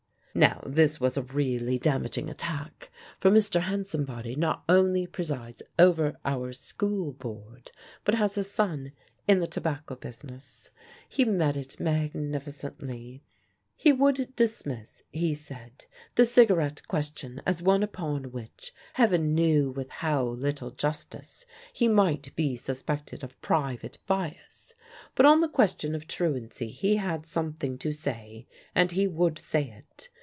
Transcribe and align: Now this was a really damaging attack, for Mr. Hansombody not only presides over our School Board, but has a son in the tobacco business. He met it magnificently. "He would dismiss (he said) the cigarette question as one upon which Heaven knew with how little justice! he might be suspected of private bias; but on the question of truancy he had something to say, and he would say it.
Now 0.33 0.63
this 0.65 0.97
was 0.97 1.17
a 1.17 1.23
really 1.23 1.77
damaging 1.77 2.29
attack, 2.29 2.89
for 3.19 3.29
Mr. 3.29 3.63
Hansombody 3.63 4.37
not 4.37 4.63
only 4.69 5.05
presides 5.05 5.61
over 5.77 6.17
our 6.23 6.53
School 6.53 7.11
Board, 7.11 7.73
but 8.05 8.15
has 8.15 8.37
a 8.37 8.43
son 8.45 8.93
in 9.27 9.41
the 9.41 9.45
tobacco 9.47 9.95
business. 9.97 10.71
He 11.09 11.25
met 11.25 11.57
it 11.57 11.81
magnificently. 11.81 13.21
"He 13.75 13.91
would 13.91 14.33
dismiss 14.37 15.03
(he 15.11 15.33
said) 15.33 15.85
the 16.15 16.25
cigarette 16.25 16.87
question 16.87 17.41
as 17.45 17.61
one 17.61 17.83
upon 17.83 18.31
which 18.31 18.73
Heaven 18.93 19.35
knew 19.35 19.69
with 19.69 19.89
how 19.89 20.23
little 20.23 20.71
justice! 20.71 21.45
he 21.73 21.89
might 21.89 22.33
be 22.37 22.55
suspected 22.55 23.21
of 23.21 23.39
private 23.41 23.97
bias; 24.07 24.73
but 25.13 25.25
on 25.25 25.41
the 25.41 25.49
question 25.49 25.93
of 25.93 26.07
truancy 26.07 26.69
he 26.69 26.95
had 26.95 27.25
something 27.25 27.77
to 27.79 27.91
say, 27.91 28.47
and 28.73 28.93
he 28.93 29.07
would 29.07 29.37
say 29.37 29.69
it. 29.77 30.07